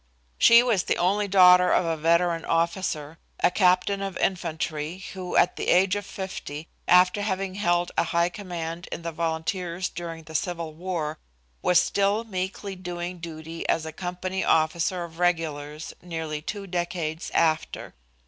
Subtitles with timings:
[0.39, 5.57] She was the only daughter of a veteran officer, a captain of infantry, who at
[5.57, 10.33] the age of fifty, after having held a high command in the volunteers during the
[10.33, 11.19] civil war,
[11.61, 17.93] was still meekly doing duty as a company officer of regulars nearly two decades after.